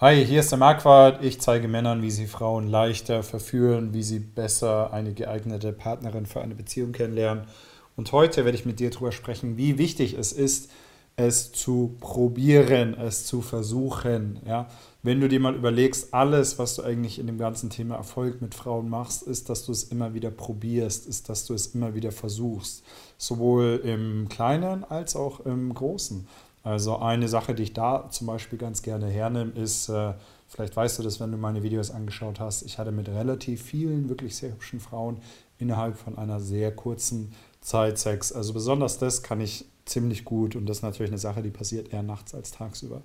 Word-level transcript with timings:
Hi, 0.00 0.24
hier 0.24 0.38
ist 0.38 0.52
der 0.52 0.60
Marquardt. 0.60 1.24
Ich 1.24 1.40
zeige 1.40 1.66
Männern, 1.66 2.02
wie 2.02 2.12
sie 2.12 2.28
Frauen 2.28 2.68
leichter 2.68 3.24
verführen, 3.24 3.92
wie 3.92 4.04
sie 4.04 4.20
besser 4.20 4.92
eine 4.92 5.12
geeignete 5.12 5.72
Partnerin 5.72 6.24
für 6.24 6.40
eine 6.40 6.54
Beziehung 6.54 6.92
kennenlernen. 6.92 7.46
Und 7.96 8.12
heute 8.12 8.44
werde 8.44 8.56
ich 8.56 8.64
mit 8.64 8.78
dir 8.78 8.90
darüber 8.90 9.10
sprechen, 9.10 9.56
wie 9.56 9.76
wichtig 9.76 10.14
es 10.16 10.30
ist, 10.30 10.70
es 11.16 11.50
zu 11.50 11.96
probieren, 11.98 12.94
es 12.94 13.26
zu 13.26 13.42
versuchen. 13.42 14.38
Ja? 14.46 14.68
Wenn 15.02 15.20
du 15.20 15.28
dir 15.28 15.40
mal 15.40 15.56
überlegst, 15.56 16.14
alles, 16.14 16.60
was 16.60 16.76
du 16.76 16.84
eigentlich 16.84 17.18
in 17.18 17.26
dem 17.26 17.38
ganzen 17.38 17.68
Thema 17.68 17.96
Erfolg 17.96 18.40
mit 18.40 18.54
Frauen 18.54 18.88
machst, 18.88 19.24
ist, 19.24 19.50
dass 19.50 19.66
du 19.66 19.72
es 19.72 19.82
immer 19.82 20.14
wieder 20.14 20.30
probierst, 20.30 21.08
ist, 21.08 21.28
dass 21.28 21.44
du 21.44 21.54
es 21.54 21.74
immer 21.74 21.96
wieder 21.96 22.12
versuchst. 22.12 22.84
Sowohl 23.16 23.80
im 23.82 24.28
Kleinen 24.28 24.84
als 24.84 25.16
auch 25.16 25.40
im 25.40 25.74
Großen. 25.74 26.28
Also 26.68 26.98
eine 26.98 27.28
Sache, 27.28 27.54
die 27.54 27.62
ich 27.62 27.72
da 27.72 28.10
zum 28.10 28.26
Beispiel 28.26 28.58
ganz 28.58 28.82
gerne 28.82 29.06
hernehme, 29.06 29.52
ist, 29.52 29.88
äh, 29.88 30.12
vielleicht 30.48 30.76
weißt 30.76 30.98
du 30.98 31.02
das, 31.02 31.18
wenn 31.18 31.32
du 31.32 31.38
meine 31.38 31.62
Videos 31.62 31.90
angeschaut 31.90 32.40
hast, 32.40 32.60
ich 32.60 32.76
hatte 32.76 32.92
mit 32.92 33.08
relativ 33.08 33.62
vielen 33.62 34.10
wirklich 34.10 34.36
sehr 34.36 34.50
hübschen 34.50 34.78
Frauen 34.78 35.16
innerhalb 35.56 35.96
von 35.96 36.18
einer 36.18 36.40
sehr 36.40 36.76
kurzen 36.76 37.32
Zeit 37.62 37.96
Sex. 37.96 38.32
Also 38.32 38.52
besonders 38.52 38.98
das 38.98 39.22
kann 39.22 39.40
ich 39.40 39.64
ziemlich 39.86 40.26
gut 40.26 40.56
und 40.56 40.66
das 40.66 40.78
ist 40.78 40.82
natürlich 40.82 41.10
eine 41.10 41.18
Sache, 41.18 41.42
die 41.42 41.48
passiert 41.48 41.90
eher 41.94 42.02
nachts 42.02 42.34
als 42.34 42.50
tagsüber. 42.50 43.00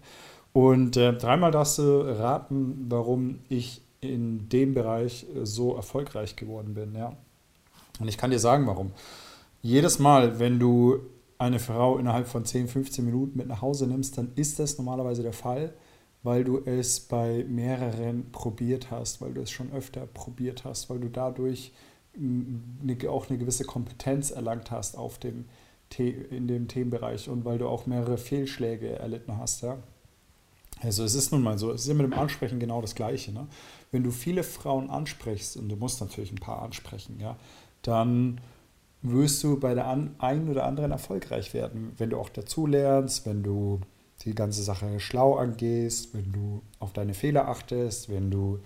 Und 0.52 0.97
äh, 0.97 1.13
dreimal 1.13 1.52
darfst 1.52 1.77
du 1.77 2.02
raten, 2.02 2.88
warum 2.89 3.39
ich 3.47 3.81
in 4.02 4.49
dem 4.49 4.73
Bereich 4.73 5.25
äh, 5.33 5.45
so 5.45 5.73
erfolgreich 5.73 6.35
geworden 6.35 6.73
bin. 6.73 6.95
Ja. 6.95 7.13
Und 8.02 8.09
ich 8.09 8.17
kann 8.17 8.30
dir 8.30 8.39
sagen, 8.39 8.67
warum. 8.67 8.91
Jedes 9.61 9.99
Mal, 9.99 10.38
wenn 10.39 10.59
du 10.59 10.99
eine 11.43 11.59
Frau 11.59 11.97
innerhalb 11.97 12.27
von 12.27 12.45
10, 12.45 12.67
15 12.67 13.05
Minuten 13.05 13.38
mit 13.38 13.47
nach 13.47 13.61
Hause 13.61 13.88
nimmst, 13.88 14.17
dann 14.17 14.31
ist 14.35 14.59
das 14.59 14.77
normalerweise 14.77 15.23
der 15.23 15.33
Fall, 15.33 15.73
weil 16.23 16.43
du 16.43 16.59
es 16.59 17.02
bei 17.02 17.45
mehreren 17.47 18.31
probiert 18.31 18.91
hast, 18.91 19.21
weil 19.21 19.33
du 19.33 19.41
es 19.41 19.52
schon 19.52 19.71
öfter 19.71 20.05
probiert 20.05 20.63
hast, 20.63 20.89
weil 20.89 20.99
du 20.99 21.09
dadurch 21.09 21.73
auch 23.08 23.30
eine 23.30 23.38
gewisse 23.38 23.66
Kompetenz 23.66 24.31
erlangt 24.31 24.71
hast 24.71 24.97
auf 24.97 25.17
dem, 25.17 25.45
in 25.97 26.47
dem 26.47 26.67
Themenbereich 26.67 27.30
und 27.30 27.44
weil 27.45 27.58
du 27.58 27.67
auch 27.67 27.86
mehrere 27.86 28.17
Fehlschläge 28.17 28.99
erlitten 28.99 29.38
hast. 29.38 29.64
Ja? 29.64 29.77
Also 30.81 31.03
es 31.03 31.16
ist 31.16 31.31
nun 31.31 31.41
mal 31.41 31.58
so, 31.58 31.71
es 31.71 31.81
ist 31.81 31.88
ja 31.88 31.94
mit 31.94 32.05
dem 32.05 32.14
Ansprechen 32.14 32.59
genau 32.59 32.81
das 32.81 32.95
Gleiche. 32.95 33.31
Ne? 33.31 33.47
Wenn 33.91 34.03
du 34.03 34.11
viele 34.11 34.44
Frauen 34.44 34.89
ansprichst, 34.89 35.58
und 35.58 35.69
du 35.69 35.75
musst 35.75 36.02
natürlich 36.02 36.31
ein 36.31 36.38
paar 36.38 36.61
ansprechen, 36.61 37.19
ja, 37.19 37.38
dann 37.81 38.39
wirst 39.03 39.43
du 39.43 39.59
bei 39.59 39.73
der 39.75 39.87
einen 39.87 40.49
oder 40.49 40.65
anderen 40.65 40.91
erfolgreich 40.91 41.53
werden, 41.53 41.91
wenn 41.97 42.09
du 42.09 42.17
auch 42.17 42.29
dazulernst, 42.29 43.25
wenn 43.25 43.43
du 43.43 43.81
die 44.23 44.33
ganze 44.33 44.63
Sache 44.63 44.99
schlau 44.99 45.35
angehst, 45.35 46.13
wenn 46.13 46.31
du 46.31 46.61
auf 46.79 46.93
deine 46.93 47.13
Fehler 47.13 47.47
achtest, 47.49 48.09
wenn 48.09 48.31
du, 48.31 48.59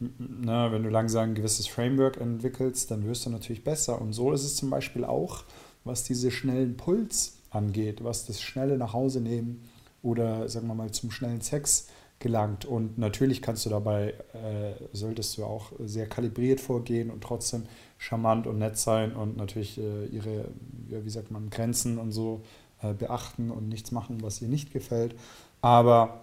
na, 0.00 0.72
wenn 0.72 0.82
du 0.82 0.90
langsam 0.90 1.30
ein 1.30 1.34
gewisses 1.34 1.68
Framework 1.68 2.20
entwickelst, 2.20 2.90
dann 2.90 3.06
wirst 3.06 3.24
du 3.24 3.30
natürlich 3.30 3.62
besser. 3.62 4.00
Und 4.00 4.12
so 4.12 4.32
ist 4.32 4.44
es 4.44 4.56
zum 4.56 4.70
Beispiel 4.70 5.04
auch, 5.04 5.44
was 5.84 6.02
diese 6.02 6.32
schnellen 6.32 6.76
Puls 6.76 7.38
angeht, 7.50 8.02
was 8.02 8.26
das 8.26 8.40
schnelle 8.40 8.76
nach 8.76 8.92
Hause 8.92 9.20
nehmen 9.20 9.62
oder 10.02 10.48
sagen 10.48 10.66
wir 10.66 10.74
mal 10.74 10.90
zum 10.90 11.12
schnellen 11.12 11.40
Sex 11.40 11.86
gelangt. 12.18 12.64
Und 12.64 12.98
natürlich 12.98 13.42
kannst 13.42 13.66
du 13.66 13.70
dabei, 13.70 14.14
äh, 14.32 14.72
solltest 14.92 15.38
du 15.38 15.44
auch 15.44 15.72
sehr 15.78 16.08
kalibriert 16.08 16.60
vorgehen 16.60 17.10
und 17.10 17.22
trotzdem 17.22 17.64
charmant 17.98 18.46
und 18.46 18.58
nett 18.58 18.76
sein 18.76 19.14
und 19.14 19.36
natürlich 19.36 19.78
äh, 19.78 20.06
ihre, 20.06 20.46
ja, 20.88 21.04
wie 21.04 21.10
sagt 21.10 21.30
man, 21.30 21.50
Grenzen 21.50 21.98
und 21.98 22.12
so 22.12 22.42
äh, 22.82 22.92
beachten 22.92 23.50
und 23.50 23.68
nichts 23.68 23.92
machen, 23.92 24.22
was 24.22 24.42
ihr 24.42 24.48
nicht 24.48 24.72
gefällt. 24.72 25.14
Aber 25.60 26.20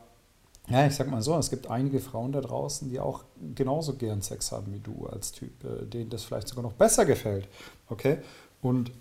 ja, 0.69 0.85
ich 0.85 0.95
sag 0.95 1.09
mal 1.09 1.21
so, 1.21 1.35
es 1.37 1.49
gibt 1.49 1.69
einige 1.69 1.99
Frauen 1.99 2.31
da 2.31 2.41
draußen, 2.41 2.89
die 2.89 2.99
auch 2.99 3.23
genauso 3.55 3.95
gern 3.95 4.21
Sex 4.21 4.51
haben 4.51 4.71
wie 4.73 4.79
du 4.79 5.07
als 5.07 5.31
Typ, 5.31 5.63
äh, 5.63 5.85
denen 5.85 6.09
das 6.09 6.23
vielleicht 6.23 6.47
sogar 6.47 6.63
noch 6.63 6.73
besser 6.73 7.05
gefällt. 7.05 7.47
Okay? 7.89 8.19
Und 8.61 8.91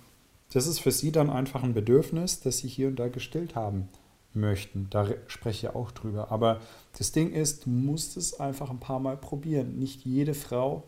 das 0.53 0.67
ist 0.67 0.81
für 0.81 0.91
sie 0.91 1.13
dann 1.13 1.31
einfach 1.31 1.63
ein 1.63 1.75
Bedürfnis, 1.75 2.41
das 2.41 2.59
sie 2.59 2.69
hier 2.69 2.89
und 2.89 2.97
da 2.97 3.09
gestillt 3.09 3.55
haben 3.55 3.89
möchten. 4.33 4.89
Da 4.91 5.07
spreche 5.27 5.69
ich 5.69 5.75
auch 5.75 5.91
drüber. 5.91 6.33
Aber 6.33 6.61
das 6.99 7.13
Ding 7.13 7.33
ist, 7.33 7.67
du 7.67 7.71
musst 7.71 8.17
es 8.17 8.41
einfach 8.41 8.71
ein 8.71 8.81
paar 8.81 9.01
Mal 9.01 9.17
probieren. 9.17 9.79
Nicht 9.79 10.05
jede 10.05 10.35
Frau 10.35 10.85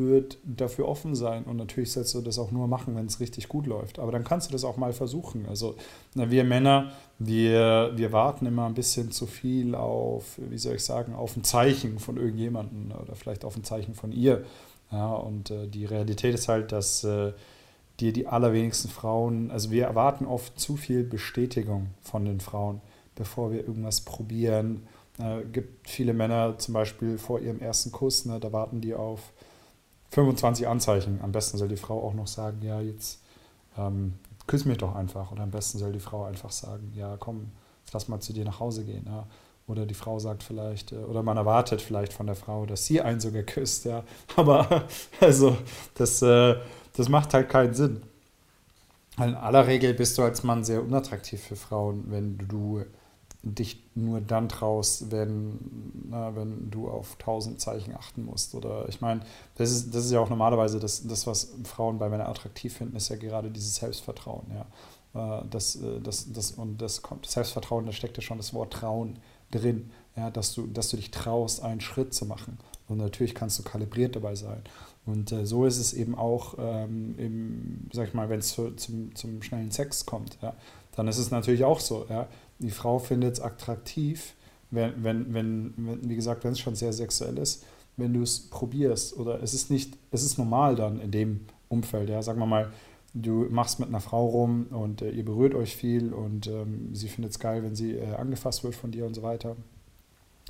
wird 0.00 0.38
dafür 0.42 0.88
offen 0.88 1.14
sein. 1.14 1.44
Und 1.44 1.56
natürlich 1.56 1.92
sollst 1.92 2.14
du 2.14 2.20
das 2.20 2.38
auch 2.38 2.50
nur 2.50 2.66
machen, 2.66 2.96
wenn 2.96 3.06
es 3.06 3.20
richtig 3.20 3.48
gut 3.48 3.66
läuft. 3.66 3.98
Aber 3.98 4.10
dann 4.10 4.24
kannst 4.24 4.48
du 4.48 4.52
das 4.52 4.64
auch 4.64 4.76
mal 4.76 4.92
versuchen. 4.92 5.46
Also 5.48 5.76
wir 6.14 6.44
Männer, 6.44 6.90
wir, 7.18 7.92
wir 7.94 8.12
warten 8.12 8.46
immer 8.46 8.66
ein 8.66 8.74
bisschen 8.74 9.12
zu 9.12 9.26
viel 9.26 9.74
auf, 9.74 10.38
wie 10.38 10.58
soll 10.58 10.76
ich 10.76 10.84
sagen, 10.84 11.14
auf 11.14 11.36
ein 11.36 11.44
Zeichen 11.44 11.98
von 11.98 12.16
irgendjemandem 12.16 12.92
oder 13.00 13.14
vielleicht 13.14 13.44
auf 13.44 13.56
ein 13.56 13.64
Zeichen 13.64 13.94
von 13.94 14.10
ihr. 14.10 14.44
Ja, 14.90 15.12
und 15.12 15.50
äh, 15.50 15.68
die 15.68 15.84
Realität 15.84 16.34
ist 16.34 16.48
halt, 16.48 16.72
dass 16.72 17.04
äh, 17.04 17.32
dir 18.00 18.12
die 18.12 18.26
allerwenigsten 18.26 18.88
Frauen, 18.90 19.50
also 19.50 19.70
wir 19.70 19.84
erwarten 19.84 20.26
oft 20.26 20.58
zu 20.58 20.76
viel 20.76 21.04
Bestätigung 21.04 21.88
von 22.02 22.24
den 22.24 22.40
Frauen, 22.40 22.80
bevor 23.14 23.52
wir 23.52 23.60
irgendwas 23.66 24.00
probieren. 24.00 24.86
Äh, 25.18 25.42
gibt 25.52 25.88
viele 25.88 26.14
Männer 26.14 26.58
zum 26.58 26.74
Beispiel 26.74 27.18
vor 27.18 27.40
ihrem 27.40 27.60
ersten 27.60 27.92
Kuss, 27.92 28.24
ne, 28.24 28.40
da 28.40 28.52
warten 28.52 28.80
die 28.80 28.94
auf 28.94 29.32
25 30.10 30.66
Anzeichen. 30.66 31.20
Am 31.22 31.32
besten 31.32 31.58
soll 31.58 31.68
die 31.68 31.76
Frau 31.76 32.02
auch 32.02 32.14
noch 32.14 32.26
sagen, 32.26 32.60
ja, 32.62 32.80
jetzt 32.80 33.20
ähm, 33.78 34.14
küss 34.46 34.64
mich 34.64 34.78
doch 34.78 34.94
einfach. 34.94 35.32
Oder 35.32 35.42
am 35.42 35.50
besten 35.50 35.78
soll 35.78 35.92
die 35.92 36.00
Frau 36.00 36.24
einfach 36.24 36.50
sagen, 36.50 36.92
ja, 36.96 37.16
komm, 37.18 37.52
lass 37.92 38.08
mal 38.08 38.20
zu 38.20 38.32
dir 38.32 38.44
nach 38.44 38.60
Hause 38.60 38.84
gehen. 38.84 39.04
Ja. 39.06 39.26
Oder 39.66 39.86
die 39.86 39.94
Frau 39.94 40.18
sagt 40.18 40.42
vielleicht, 40.42 40.92
äh, 40.92 40.96
oder 40.96 41.22
man 41.22 41.36
erwartet 41.36 41.80
vielleicht 41.80 42.12
von 42.12 42.26
der 42.26 42.34
Frau, 42.34 42.66
dass 42.66 42.86
sie 42.86 43.00
einen 43.00 43.20
sogar 43.20 43.42
küsst, 43.42 43.84
ja. 43.84 44.02
Aber 44.36 44.84
also, 45.20 45.56
das, 45.94 46.22
äh, 46.22 46.56
das 46.96 47.08
macht 47.08 47.34
halt 47.34 47.48
keinen 47.48 47.74
Sinn. 47.74 48.02
In 49.18 49.34
aller 49.34 49.66
Regel 49.66 49.94
bist 49.94 50.16
du 50.18 50.22
als 50.22 50.42
Mann 50.42 50.64
sehr 50.64 50.82
unattraktiv 50.82 51.42
für 51.42 51.56
Frauen, 51.56 52.04
wenn 52.08 52.38
du 52.38 52.84
dich 53.42 53.82
nur 53.94 54.20
dann 54.20 54.48
traust, 54.48 55.10
wenn, 55.10 55.58
na, 56.10 56.36
wenn 56.36 56.70
du 56.70 56.88
auf 56.88 57.16
tausend 57.16 57.60
Zeichen 57.60 57.94
achten 57.94 58.24
musst. 58.24 58.54
Oder 58.54 58.88
ich 58.88 59.00
meine, 59.00 59.20
das 59.56 59.70
ist, 59.70 59.94
das 59.94 60.04
ist 60.04 60.10
ja 60.10 60.20
auch 60.20 60.28
normalerweise 60.28 60.78
das, 60.78 61.06
das, 61.06 61.26
was 61.26 61.52
Frauen 61.64 61.98
bei 61.98 62.08
Männern 62.08 62.26
attraktiv 62.26 62.76
finden, 62.76 62.96
ist 62.96 63.08
ja 63.08 63.16
gerade 63.16 63.50
dieses 63.50 63.76
Selbstvertrauen. 63.76 64.46
Ja. 64.54 64.66
Äh, 65.14 65.44
das, 65.48 65.76
äh, 65.76 66.00
das, 66.00 66.32
das, 66.32 66.52
und 66.52 66.82
das 66.82 67.02
kommt, 67.02 67.26
Selbstvertrauen, 67.26 67.86
da 67.86 67.92
steckt 67.92 68.16
ja 68.16 68.22
schon 68.22 68.36
das 68.38 68.52
Wort 68.52 68.72
Trauen 68.74 69.18
drin, 69.50 69.90
ja, 70.16 70.30
dass, 70.30 70.54
du, 70.54 70.66
dass 70.66 70.90
du 70.90 70.96
dich 70.96 71.10
traust, 71.10 71.62
einen 71.62 71.80
Schritt 71.80 72.12
zu 72.14 72.26
machen. 72.26 72.58
Und 72.90 72.98
natürlich 72.98 73.34
kannst 73.34 73.58
du 73.58 73.62
kalibriert 73.62 74.16
dabei 74.16 74.34
sein. 74.34 74.62
Und 75.06 75.32
äh, 75.32 75.46
so 75.46 75.64
ist 75.64 75.78
es 75.78 75.92
eben 75.92 76.14
auch, 76.14 76.54
ähm, 76.58 77.14
im, 77.18 77.88
sag 77.92 78.08
ich 78.08 78.14
mal, 78.14 78.28
wenn 78.28 78.40
es 78.40 78.54
zum, 78.54 79.14
zum 79.14 79.42
schnellen 79.42 79.70
Sex 79.70 80.04
kommt. 80.06 80.38
Ja, 80.42 80.54
dann 80.96 81.08
ist 81.08 81.18
es 81.18 81.30
natürlich 81.30 81.64
auch 81.64 81.80
so. 81.80 82.06
Ja, 82.10 82.26
die 82.58 82.70
Frau 82.70 82.98
findet 82.98 83.34
es 83.34 83.40
attraktiv, 83.40 84.34
wenn, 84.70 85.02
wenn, 85.02 85.32
wenn, 85.32 85.74
wenn, 85.76 86.08
wie 86.08 86.16
gesagt, 86.16 86.44
wenn 86.44 86.52
es 86.52 86.58
schon 86.58 86.74
sehr 86.74 86.92
sexuell 86.92 87.38
ist, 87.38 87.64
wenn 87.96 88.12
du 88.12 88.22
es 88.22 88.50
probierst. 88.50 89.16
Oder 89.16 89.42
es 89.42 89.54
ist 89.54 89.70
nicht, 89.70 89.96
es 90.10 90.22
ist 90.22 90.36
normal 90.36 90.76
dann 90.76 91.00
in 91.00 91.10
dem 91.10 91.46
Umfeld. 91.68 92.10
Ja, 92.10 92.22
sagen 92.22 92.40
wir 92.40 92.46
mal, 92.46 92.72
du 93.14 93.46
machst 93.50 93.80
mit 93.80 93.88
einer 93.88 94.00
Frau 94.00 94.26
rum 94.26 94.66
und 94.70 95.02
äh, 95.02 95.10
ihr 95.10 95.24
berührt 95.24 95.54
euch 95.54 95.76
viel 95.76 96.12
und 96.12 96.46
ähm, 96.48 96.94
sie 96.94 97.08
findet 97.08 97.32
es 97.32 97.38
geil, 97.38 97.62
wenn 97.62 97.74
sie 97.74 97.92
äh, 97.92 98.14
angefasst 98.14 98.64
wird 98.64 98.74
von 98.74 98.90
dir 98.90 99.06
und 99.06 99.14
so 99.14 99.22
weiter. 99.22 99.56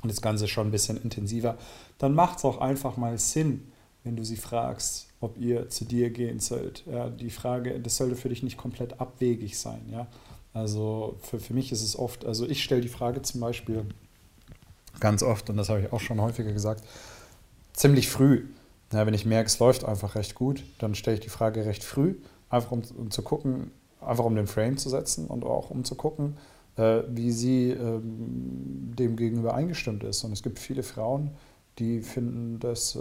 Und 0.01 0.09
das 0.09 0.21
Ganze 0.21 0.47
schon 0.47 0.67
ein 0.67 0.71
bisschen 0.71 1.01
intensiver. 1.01 1.57
Dann 1.97 2.15
macht 2.15 2.39
es 2.39 2.45
auch 2.45 2.59
einfach 2.59 2.97
mal 2.97 3.17
Sinn, 3.17 3.71
wenn 4.03 4.15
du 4.15 4.23
sie 4.23 4.35
fragst, 4.35 5.07
ob 5.19 5.37
ihr 5.37 5.69
zu 5.69 5.85
dir 5.85 6.09
gehen 6.09 6.39
sollt. 6.39 6.83
Ja, 6.91 7.09
die 7.09 7.29
Frage, 7.29 7.79
das 7.79 7.97
sollte 7.97 8.15
für 8.15 8.29
dich 8.29 8.41
nicht 8.41 8.57
komplett 8.57 8.99
abwegig 8.99 9.59
sein. 9.59 9.81
Ja? 9.91 10.07
Also 10.53 11.17
für, 11.21 11.39
für 11.39 11.53
mich 11.53 11.71
ist 11.71 11.83
es 11.83 11.97
oft, 11.97 12.25
also 12.25 12.47
ich 12.47 12.63
stelle 12.63 12.81
die 12.81 12.89
Frage 12.89 13.21
zum 13.21 13.41
Beispiel 13.41 13.85
ganz 14.99 15.23
oft, 15.23 15.49
und 15.49 15.57
das 15.57 15.69
habe 15.69 15.81
ich 15.81 15.93
auch 15.93 15.99
schon 15.99 16.21
häufiger 16.21 16.51
gesagt, 16.51 16.83
ziemlich 17.73 18.09
früh. 18.09 18.45
Ja, 18.91 19.05
wenn 19.05 19.13
ich 19.13 19.25
merke, 19.25 19.47
es 19.47 19.59
läuft 19.59 19.85
einfach 19.85 20.15
recht 20.15 20.35
gut, 20.35 20.63
dann 20.79 20.95
stelle 20.95 21.15
ich 21.15 21.21
die 21.21 21.29
Frage 21.29 21.65
recht 21.65 21.83
früh, 21.83 22.15
einfach 22.49 22.71
um, 22.71 22.81
um, 22.97 23.11
zu 23.11 23.21
gucken, 23.21 23.71
einfach 24.01 24.25
um 24.25 24.35
den 24.35 24.47
Frame 24.47 24.77
zu 24.77 24.89
setzen 24.89 25.27
und 25.27 25.45
auch 25.45 25.69
um 25.69 25.85
zu 25.85 25.95
gucken, 25.95 26.37
wie 27.09 27.31
sie 27.31 27.71
ähm, 27.71 28.91
dem 28.97 29.15
gegenüber 29.15 29.53
eingestimmt 29.53 30.03
ist. 30.03 30.23
Und 30.23 30.31
es 30.31 30.43
gibt 30.43 30.59
viele 30.59 30.83
Frauen, 30.83 31.31
die 31.79 32.01
finden 32.01 32.59
das 32.59 32.95
äh, 32.95 32.99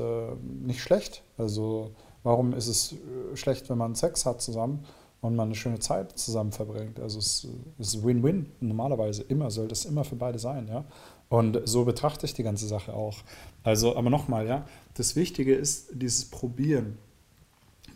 nicht 0.63 0.83
schlecht. 0.83 1.23
Also 1.39 1.93
warum 2.23 2.53
ist 2.53 2.69
es 2.69 2.93
äh, 2.93 3.37
schlecht, 3.37 3.69
wenn 3.71 3.79
man 3.79 3.95
Sex 3.95 4.27
hat 4.27 4.41
zusammen? 4.41 4.85
und 5.21 5.37
man 5.37 5.49
eine 5.49 5.55
schöne 5.55 5.79
Zeit 5.79 6.19
zusammen 6.19 6.53
verbringt. 6.53 6.99
Also 6.99 7.19
es 7.19 7.47
ist 7.79 8.03
Win-Win 8.03 8.47
normalerweise 8.61 9.23
immer, 9.23 9.51
sollte 9.51 9.73
es 9.73 9.85
immer 9.85 10.05
für 10.05 10.17
beide 10.17 10.39
sein, 10.39 10.69
ja. 10.69 10.85
Und 11.29 11.61
so 11.65 11.85
betrachte 11.85 12.27
ich 12.27 12.35
die 12.35 12.43
ganze 12.43 12.67
Sache 12.67 12.93
auch. 12.93 13.19
Also, 13.63 13.97
aber 13.97 14.11
nochmal, 14.11 14.47
ja, 14.49 14.67
das 14.95 15.15
Wichtige 15.15 15.55
ist 15.55 15.91
dieses 15.93 16.25
Probieren, 16.25 16.99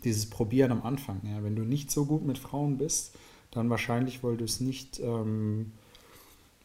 dieses 0.05 0.29
Probieren 0.29 0.71
am 0.71 0.83
Anfang. 0.83 1.19
Ja. 1.23 1.43
Wenn 1.43 1.55
du 1.55 1.63
nicht 1.63 1.91
so 1.91 2.05
gut 2.05 2.25
mit 2.25 2.37
Frauen 2.37 2.77
bist, 2.77 3.13
dann 3.55 3.69
wahrscheinlich, 3.69 4.23
weil 4.23 4.37
du 4.37 4.45
es 4.45 4.59
nicht, 4.59 4.99
ähm, 4.99 5.71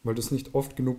weil 0.03 0.15
du 0.15 0.19
es 0.19 0.31
nicht 0.31 0.53
oft 0.53 0.75
genug 0.75 0.97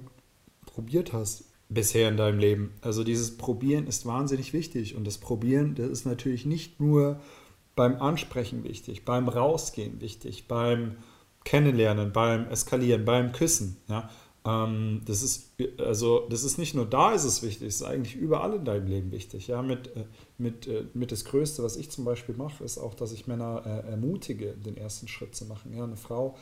probiert 0.67 1.13
hast. 1.13 1.45
bisher 1.69 2.09
in 2.09 2.17
deinem 2.19 2.39
Leben. 2.39 2.75
Also 2.83 3.03
dieses 3.03 3.37
Probieren 3.39 3.87
ist 3.87 4.05
wahnsinnig 4.05 4.53
wichtig 4.53 4.95
und 4.95 5.07
das 5.07 5.19
Probieren, 5.19 5.75
das 5.75 5.89
ist 5.89 6.05
natürlich 6.05 6.45
nicht 6.45 6.81
nur 6.81 7.19
beim 7.75 7.97
Ansprechen 8.01 8.65
wichtig, 8.65 9.05
beim 9.05 9.29
Rausgehen 9.29 10.01
wichtig, 10.01 10.49
beim 10.49 10.97
Kennenlernen, 11.45 12.13
beim 12.13 12.47
Eskalieren, 12.49 13.05
beim 13.05 13.33
Küssen. 13.33 13.79
Ja? 13.89 14.11
Ähm, 14.45 15.03
das 15.07 15.23
ist 15.23 15.53
also 15.79 16.27
das 16.29 16.43
ist 16.43 16.59
nicht 16.59 16.75
nur 16.75 16.85
da 16.85 17.13
ist 17.13 17.25
es 17.25 17.43
wichtig, 17.43 17.69
es 17.69 17.77
ist 17.77 17.83
eigentlich 17.83 18.17
überall 18.17 18.55
in 18.55 18.65
deinem 18.65 18.87
Leben 18.89 19.13
wichtig. 19.13 19.47
Ja, 19.47 19.63
mit, 19.63 19.89
äh, 19.97 20.05
mit, 20.39 20.67
äh, 20.67 20.85
mit 20.95 21.13
das 21.13 21.25
Größte, 21.25 21.63
was 21.63 21.77
ich 21.77 21.91
zum 21.91 22.05
Beispiel 22.05 22.35
mache, 22.35 22.65
ist 22.65 22.79
auch, 22.79 22.95
dass 22.95 23.13
ich 23.13 23.27
Männer 23.27 23.63
äh, 23.65 23.91
ermutige, 23.91 24.53
den 24.53 24.77
ersten 24.77 25.07
Schritt 25.07 25.37
zu 25.37 25.45
machen. 25.45 25.73
Ja, 25.77 25.85
eine 25.85 25.97
Frau, 25.97 26.37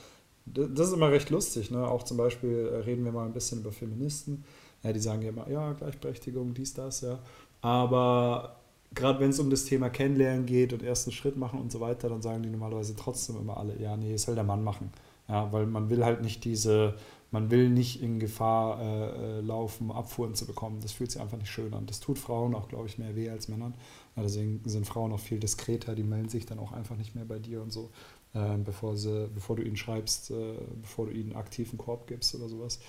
das 0.47 0.89
ist 0.89 0.95
immer 0.95 1.11
recht 1.11 1.31
lustig. 1.31 1.71
Ne? 1.71 1.87
Auch 1.87 2.03
zum 2.03 2.17
Beispiel 2.17 2.83
reden 2.87 3.05
wir 3.05 3.13
mal 3.13 3.27
ein 3.27 3.35
bisschen 3.35 3.61
über 3.61 3.73
Feministen. 3.73 4.45
Ja, 4.83 4.93
die 4.93 5.01
sagen 5.01 5.21
ja 5.23 5.29
immer, 5.29 5.49
ja, 5.51 5.73
Gleichberechtigung, 5.75 6.55
dies, 6.55 6.73
das, 6.73 7.03
ja. 7.03 7.19
Aber 7.61 8.57
gerade 8.95 9.21
wenn 9.21 9.29
es 9.29 9.39
um 9.39 9.51
das 9.51 9.67
Thema 9.67 9.91
Kennenlernen 9.91 10.47
geht 10.47 10.73
und 10.73 10.83
ersten 10.83 11.13
Schritt 11.13 11.37
machen 11.37 11.61
und 11.61 11.71
so 11.71 11.81
weiter, 11.81 12.09
dann 12.09 12.23
sagen 12.23 12.43
die 12.43 12.49
normalerweise 12.49 12.97
trotzdem 12.97 13.37
immer 13.37 13.59
alle, 13.59 13.79
ja, 13.79 13.97
nee, 13.99 14.15
es 14.15 14.23
soll 14.23 14.35
der 14.35 14.45
Mann 14.45 14.65
machen. 14.65 14.91
Ja, 15.29 15.53
weil 15.53 15.67
man 15.67 15.91
will 15.91 16.05
halt 16.05 16.23
nicht 16.23 16.45
diese 16.45 16.95
man 17.31 17.51
will 17.51 17.71
nicht 17.71 18.03
in 18.03 18.19
Gefahr 18.19 18.81
äh, 18.81 19.39
äh, 19.39 19.41
laufen, 19.41 19.91
Abfuhren 19.93 20.35
zu 20.35 20.47
bekommen. 20.47 20.81
Das 20.81 20.93
fühlt 20.93 21.13
sich 21.13 21.21
einfach 21.21 21.39
nicht 21.39 21.51
schön 21.51 21.73
an. 21.75 21.87
Das 21.87 22.01
tut 22.01 22.19
Frauen 22.19 22.55
auch, 22.55 22.69
glaube 22.69 22.87
ich, 22.87 22.99
mehr 22.99 23.15
weh 23.15 23.31
als 23.31 23.49
Männern. 23.49 23.75
Ja, 24.17 24.23
deswegen 24.23 24.61
sind 24.65 24.87
Frauen 24.87 25.13
auch 25.13 25.21
viel 25.21 25.39
diskreter, 25.39 25.95
die 25.95 26.03
melden 26.03 26.29
sich 26.29 26.47
dann 26.47 26.59
auch 26.59 26.73
einfach 26.73 26.97
nicht 26.97 27.15
mehr 27.15 27.25
bei 27.25 27.39
dir 27.39 27.63
und 27.63 27.73
so, 27.73 27.91
äh, 28.35 28.57
bevor, 28.57 28.97
sie, 28.97 29.29
bevor 29.33 29.57
du 29.57 29.63
ihnen 29.63 29.77
schreibst, 29.77 30.33
äh, 30.33 30.55
bevor 30.83 31.07
du 31.07 31.13
ihnen 31.13 31.37
aktiven 31.37 31.79
Korb 31.79 32.07
gibst 32.09 32.35
oder 32.35 32.49
sowas. 32.49 32.81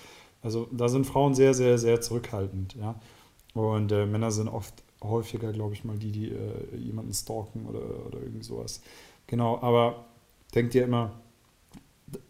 Also 0.42 0.68
da 0.72 0.88
sind 0.88 1.06
Frauen 1.06 1.34
sehr, 1.34 1.54
sehr, 1.54 1.78
sehr 1.78 2.00
zurückhaltend. 2.00 2.74
Ja? 2.74 3.00
Und 3.54 3.92
äh, 3.92 4.06
Männer 4.06 4.32
sind 4.32 4.48
oft 4.48 4.74
häufiger, 5.02 5.52
glaube 5.52 5.74
ich 5.74 5.84
mal, 5.84 5.98
die, 5.98 6.10
die 6.10 6.30
äh, 6.30 6.76
jemanden 6.76 7.12
stalken 7.12 7.66
oder, 7.66 8.06
oder 8.06 8.20
irgendwie 8.20 8.44
sowas. 8.44 8.80
Genau, 9.26 9.60
aber 9.60 10.06
denk 10.54 10.70
dir 10.70 10.84
immer, 10.84 11.12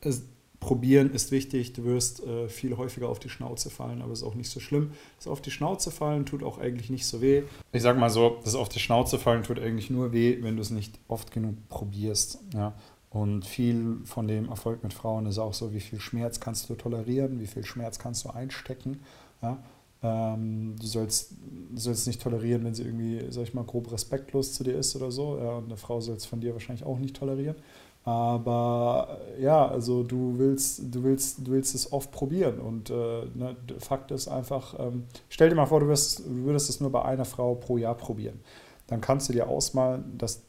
es, 0.00 0.22
Probieren 0.62 1.12
ist 1.12 1.32
wichtig, 1.32 1.72
du 1.72 1.82
wirst 1.82 2.22
äh, 2.22 2.48
viel 2.48 2.76
häufiger 2.76 3.08
auf 3.08 3.18
die 3.18 3.28
Schnauze 3.28 3.68
fallen, 3.68 4.00
aber 4.00 4.12
ist 4.12 4.22
auch 4.22 4.36
nicht 4.36 4.48
so 4.48 4.60
schlimm. 4.60 4.92
Das 5.18 5.26
auf 5.26 5.40
die 5.40 5.50
Schnauze 5.50 5.90
fallen 5.90 6.24
tut 6.24 6.44
auch 6.44 6.58
eigentlich 6.58 6.88
nicht 6.88 7.04
so 7.04 7.20
weh. 7.20 7.42
Ich 7.72 7.82
sage 7.82 7.98
mal 7.98 8.10
so, 8.10 8.38
das 8.44 8.54
auf 8.54 8.68
die 8.68 8.78
Schnauze 8.78 9.18
fallen 9.18 9.42
tut 9.42 9.58
eigentlich 9.58 9.90
nur 9.90 10.12
weh, 10.12 10.38
wenn 10.40 10.54
du 10.54 10.62
es 10.62 10.70
nicht 10.70 11.00
oft 11.08 11.32
genug 11.32 11.56
probierst. 11.68 12.38
Ja? 12.54 12.74
Und 13.10 13.44
viel 13.44 14.02
von 14.04 14.28
dem 14.28 14.50
Erfolg 14.50 14.84
mit 14.84 14.94
Frauen 14.94 15.26
ist 15.26 15.40
auch 15.40 15.52
so, 15.52 15.74
wie 15.74 15.80
viel 15.80 15.98
Schmerz 15.98 16.38
kannst 16.38 16.70
du 16.70 16.76
tolerieren, 16.76 17.40
wie 17.40 17.48
viel 17.48 17.64
Schmerz 17.64 17.98
kannst 17.98 18.24
du 18.24 18.30
einstecken. 18.30 19.00
Ja? 19.42 19.58
Ähm, 20.04 20.76
du, 20.80 20.86
sollst, 20.86 21.32
du 21.72 21.80
sollst 21.80 22.06
nicht 22.06 22.22
tolerieren, 22.22 22.62
wenn 22.62 22.74
sie 22.74 22.84
irgendwie, 22.84 23.20
sag 23.30 23.42
ich 23.42 23.54
mal, 23.54 23.64
grob 23.64 23.90
respektlos 23.90 24.52
zu 24.52 24.62
dir 24.62 24.76
ist 24.76 24.94
oder 24.94 25.10
so. 25.10 25.38
Ja? 25.38 25.56
Und 25.56 25.64
eine 25.64 25.76
Frau 25.76 26.00
soll 26.00 26.14
es 26.14 26.24
von 26.24 26.40
dir 26.40 26.52
wahrscheinlich 26.52 26.86
auch 26.86 27.00
nicht 27.00 27.16
tolerieren. 27.16 27.56
Aber 28.04 29.20
ja, 29.38 29.68
also 29.68 30.02
du 30.02 30.34
willst, 30.36 30.82
du 30.92 31.04
willst, 31.04 31.46
du 31.46 31.52
willst 31.52 31.74
es 31.74 31.92
oft 31.92 32.10
probieren. 32.10 32.58
Und 32.58 32.90
äh, 32.90 33.24
ne, 33.34 33.56
Fakt 33.78 34.10
ist 34.10 34.26
einfach, 34.28 34.78
ähm, 34.78 35.04
stell 35.28 35.48
dir 35.48 35.54
mal 35.54 35.66
vor, 35.66 35.80
du, 35.80 35.88
wirst, 35.88 36.20
du 36.20 36.44
würdest 36.44 36.68
es 36.68 36.80
nur 36.80 36.90
bei 36.90 37.04
einer 37.04 37.24
Frau 37.24 37.54
pro 37.54 37.76
Jahr 37.76 37.94
probieren. 37.94 38.40
Dann 38.88 39.00
kannst 39.00 39.28
du 39.28 39.32
dir 39.32 39.48
ausmalen, 39.48 40.18
dass, 40.18 40.42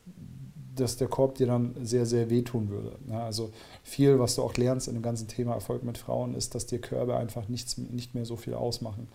dass 0.75 0.97
der 0.97 1.07
Korb 1.07 1.35
dir 1.35 1.45
dann 1.45 1.75
sehr, 1.83 2.07
sehr 2.07 2.31
wehtun 2.31 2.69
würde. 2.69 2.97
Ja, 3.07 3.23
also 3.23 3.51
viel, 3.83 4.17
was 4.17 4.35
du 4.35 4.41
auch 4.41 4.55
lernst 4.55 4.87
in 4.87 4.95
dem 4.95 5.03
ganzen 5.03 5.27
Thema 5.27 5.53
Erfolg 5.53 5.83
mit 5.83 5.99
Frauen, 5.99 6.33
ist, 6.33 6.55
dass 6.55 6.65
dir 6.65 6.79
Körbe 6.79 7.15
einfach 7.17 7.47
nichts, 7.49 7.77
nicht 7.77 8.15
mehr 8.15 8.25
so 8.25 8.35
viel 8.35 8.55
ausmachen. 8.55 9.07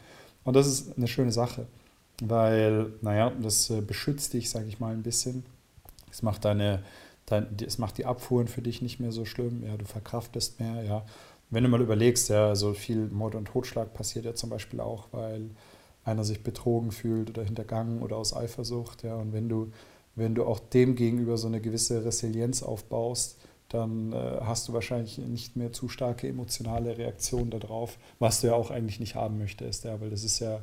Und 0.44 0.54
das 0.54 0.68
ist 0.68 0.96
eine 0.96 1.08
schöne 1.08 1.32
Sache, 1.32 1.66
weil, 2.22 2.92
naja, 3.00 3.32
das 3.42 3.68
äh, 3.70 3.80
beschützt 3.80 4.32
dich, 4.32 4.48
sage 4.48 4.66
ich 4.68 4.78
mal, 4.78 4.92
ein 4.92 5.02
bisschen. 5.02 5.44
Es 6.08 6.22
macht 6.22 6.44
deine 6.44 6.84
dein, 7.30 7.56
es 7.64 7.78
macht 7.78 7.98
die 7.98 8.06
Abfuhren 8.06 8.48
für 8.48 8.62
dich 8.62 8.82
nicht 8.82 9.00
mehr 9.00 9.12
so 9.12 9.24
schlimm, 9.24 9.62
ja, 9.64 9.76
du 9.76 9.84
verkraftest 9.84 10.60
mehr, 10.60 10.82
ja. 10.82 11.06
Wenn 11.50 11.64
du 11.64 11.70
mal 11.70 11.80
überlegst, 11.80 12.28
ja, 12.28 12.54
so 12.54 12.74
viel 12.74 13.08
Mord 13.08 13.34
und 13.34 13.46
Totschlag 13.46 13.94
passiert 13.94 14.24
ja 14.24 14.34
zum 14.34 14.50
Beispiel 14.50 14.80
auch, 14.80 15.08
weil 15.12 15.50
einer 16.04 16.24
sich 16.24 16.42
betrogen 16.42 16.90
fühlt 16.90 17.30
oder 17.30 17.44
hintergangen 17.44 18.02
oder 18.02 18.16
aus 18.16 18.34
Eifersucht, 18.34 19.02
ja, 19.02 19.16
und 19.16 19.32
wenn 19.32 19.48
du, 19.48 19.72
wenn 20.14 20.34
du 20.34 20.44
auch 20.44 20.58
dem 20.58 20.94
gegenüber 20.94 21.36
so 21.36 21.46
eine 21.48 21.60
gewisse 21.60 22.04
Resilienz 22.04 22.62
aufbaust, 22.62 23.38
dann 23.68 24.12
äh, 24.12 24.40
hast 24.42 24.68
du 24.68 24.72
wahrscheinlich 24.72 25.18
nicht 25.18 25.56
mehr 25.56 25.72
zu 25.72 25.88
starke 25.88 26.26
emotionale 26.26 26.96
Reaktionen 26.96 27.50
darauf, 27.50 27.98
was 28.18 28.40
du 28.40 28.48
ja 28.48 28.54
auch 28.54 28.70
eigentlich 28.70 29.00
nicht 29.00 29.14
haben 29.14 29.38
möchtest, 29.38 29.84
ja, 29.84 30.00
weil 30.00 30.10
das 30.10 30.24
ist 30.24 30.38
ja, 30.38 30.60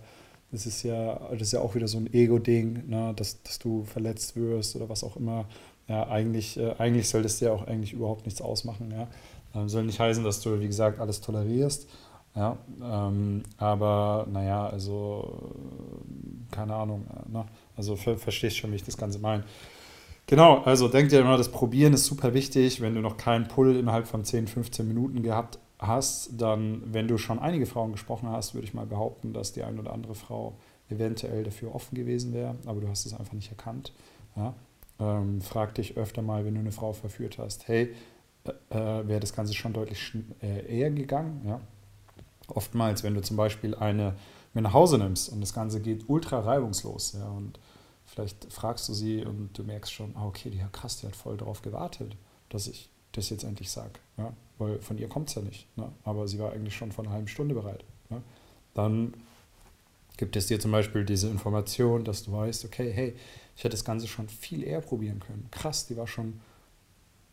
das 0.52 0.66
ist 0.66 0.84
ja, 0.84 1.30
das 1.32 1.42
ist 1.42 1.54
ja 1.54 1.62
auch 1.62 1.76
wieder 1.76 1.88
so 1.88 1.98
ein 1.98 2.12
Ego-Ding, 2.12 2.88
ne, 2.88 3.14
dass, 3.16 3.42
dass 3.44 3.60
du 3.60 3.84
verletzt 3.84 4.36
wirst 4.36 4.76
oder 4.76 4.90
was 4.90 5.04
auch 5.04 5.18
immer, 5.18 5.48
ja, 5.88 6.08
eigentlich, 6.08 6.58
äh, 6.58 6.76
eigentlich 6.78 7.10
soll 7.10 7.24
das 7.24 7.40
dir 7.40 7.54
auch 7.54 7.68
eigentlich 7.68 7.94
überhaupt 7.94 8.26
nichts 8.26 8.42
ausmachen. 8.42 8.92
Ja. 8.92 9.08
Ähm, 9.54 9.70
soll 9.70 9.84
nicht 9.84 10.00
heißen, 10.00 10.24
dass 10.24 10.42
du, 10.42 10.60
wie 10.60 10.68
gesagt, 10.68 11.00
alles 11.00 11.22
tolerierst. 11.22 11.88
Ja, 12.36 12.58
ähm, 12.84 13.44
aber 13.58 14.28
naja, 14.30 14.68
also 14.68 15.54
keine 16.52 16.76
Ahnung. 16.76 17.06
Ne? 17.32 17.46
Also 17.78 17.96
ver 17.96 18.18
verstehst 18.18 18.58
schon, 18.58 18.72
wie 18.72 18.76
ich 18.76 18.84
das 18.84 18.98
Ganze 18.98 19.20
meine. 19.20 19.44
Genau, 20.28 20.62
also 20.64 20.88
denk 20.88 21.10
dir 21.10 21.22
immer, 21.22 21.38
das 21.38 21.50
Probieren 21.50 21.94
ist 21.94 22.06
super 22.06 22.34
wichtig. 22.34 22.82
Wenn 22.82 22.96
du 22.96 23.02
noch 23.02 23.16
keinen 23.18 23.48
Pull 23.48 23.76
innerhalb 23.78 24.08
von 24.08 24.26
10, 24.26 24.48
15 24.48 24.88
Minuten 24.88 25.22
gehabt 25.22 25.60
hast, 25.80 26.32
dann, 26.38 26.82
wenn 26.88 27.08
du 27.08 27.18
schon 27.18 27.40
einige 27.40 27.66
Frauen 27.66 27.92
gesprochen 27.92 28.30
hast, 28.30 28.54
würde 28.54 28.66
ich 28.68 28.74
mal 28.74 28.86
behaupten, 28.86 29.34
dass 29.34 29.54
die 29.54 29.64
eine 29.64 29.80
oder 29.80 29.94
andere 29.94 30.16
Frau 30.16 30.56
eventuell 30.90 31.44
dafür 31.44 31.74
offen 31.74 31.96
gewesen 31.96 32.34
wäre, 32.34 32.56
aber 32.66 32.82
du 32.82 32.88
hast 32.88 33.06
es 33.06 33.14
einfach 33.14 33.34
nicht 33.34 33.52
erkannt. 33.52 33.94
Ja? 34.36 34.54
Ähm, 35.00 35.42
frag 35.42 35.76
dich 35.76 35.98
öfter 35.98 36.22
mal, 36.22 36.46
wenn 36.46 36.54
du 36.54 36.62
eine 36.62 36.72
Frau 36.72 36.94
verführt 36.94 37.38
hast, 37.38 37.68
hey, 37.68 37.94
äh, 38.46 38.52
äh 38.78 39.08
wäre 39.08 39.20
das 39.20 39.34
Ganze 39.34 39.54
schon 39.54 39.74
deutlich 39.74 40.14
äh, 40.42 40.80
eher 40.80 40.92
gegangen? 40.92 41.42
Ja? 41.46 41.60
Oftmals, 42.48 43.04
wenn 43.04 43.14
du 43.14 43.22
zum 43.22 43.38
Beispiel 43.38 43.76
eine 43.76 44.16
mit 44.56 44.64
nach 44.64 44.74
Hause 44.74 44.98
nimmst 44.98 45.30
und 45.30 45.42
das 45.42 45.54
Ganze 45.54 45.82
geht 45.82 46.06
ultra 46.08 46.40
reibungslos, 46.40 47.14
ja, 47.14 47.28
und 47.28 47.60
vielleicht 48.06 48.52
fragst 48.52 48.88
du 48.88 48.94
sie 48.94 49.24
und 49.24 49.50
du 49.58 49.64
merkst 49.64 49.92
schon, 49.92 50.16
ah, 50.16 50.26
okay, 50.26 50.50
die 50.50 50.60
Herr 50.60 50.70
krass, 50.70 51.02
die 51.02 51.08
hat 51.08 51.16
voll 51.16 51.38
darauf 51.38 51.62
gewartet, 51.62 52.16
dass 52.50 52.68
ich 52.68 52.90
das 53.12 53.30
jetzt 53.30 53.44
endlich 53.44 53.70
sage, 53.70 54.00
ja, 54.18 54.32
weil 54.58 54.80
von 54.80 54.98
ihr 54.98 55.10
kommt 55.10 55.30
es 55.30 55.36
ja 55.36 55.42
nicht, 55.42 55.68
ne? 55.78 55.92
aber 56.04 56.28
sie 56.28 56.40
war 56.40 56.54
eigentlich 56.54 56.76
schon 56.76 56.92
vor 56.92 57.04
einer 57.04 57.14
halben 57.14 57.28
Stunde 57.28 57.54
bereit. 57.54 57.84
Ne? 58.10 58.22
Dann 58.74 59.14
gibt 60.18 60.38
es 60.38 60.48
dir 60.48 60.60
zum 60.60 60.72
Beispiel 60.72 61.04
diese 61.04 61.28
Information, 61.28 62.06
dass 62.06 62.24
du 62.24 62.32
weißt, 62.32 62.64
okay, 62.66 62.92
hey, 62.94 63.16
ich 63.56 63.64
hätte 63.64 63.76
das 63.76 63.86
Ganze 63.86 64.08
schon 64.08 64.28
viel 64.28 64.64
eher 64.64 64.82
probieren 64.82 65.20
können. 65.20 65.48
Krass, 65.52 65.88
die 65.88 65.98
war 65.98 66.08
schon, 66.08 66.40